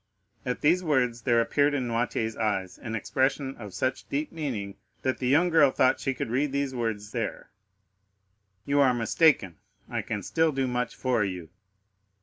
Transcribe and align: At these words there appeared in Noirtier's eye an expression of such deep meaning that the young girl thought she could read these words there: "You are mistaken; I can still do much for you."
At 0.47 0.61
these 0.61 0.83
words 0.83 1.21
there 1.21 1.39
appeared 1.39 1.75
in 1.75 1.87
Noirtier's 1.87 2.35
eye 2.35 2.67
an 2.81 2.95
expression 2.95 3.55
of 3.57 3.71
such 3.71 4.09
deep 4.09 4.31
meaning 4.31 4.77
that 5.03 5.19
the 5.19 5.27
young 5.27 5.49
girl 5.51 5.69
thought 5.69 5.99
she 5.99 6.15
could 6.15 6.31
read 6.31 6.51
these 6.51 6.73
words 6.73 7.11
there: 7.11 7.51
"You 8.65 8.79
are 8.79 8.95
mistaken; 8.95 9.59
I 9.87 10.01
can 10.01 10.23
still 10.23 10.51
do 10.51 10.65
much 10.67 10.95
for 10.95 11.23
you." 11.23 11.51